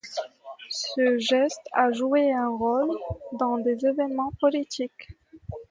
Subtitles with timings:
[0.71, 2.89] Ce geste a joué un rôle
[3.33, 5.09] dans des évènements politiques.